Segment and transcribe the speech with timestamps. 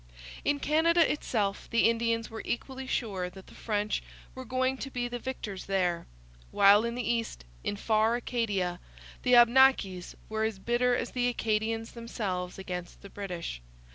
[0.43, 4.01] In Canada itself the Indians were equally sure that the French
[4.33, 6.07] were going to be the victors there;
[6.49, 8.79] while in the east, in far Acadia,
[9.21, 13.61] the Abnakis were as bitter as the Acadians themselves against the British.